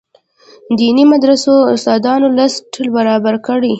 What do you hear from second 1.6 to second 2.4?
استادانو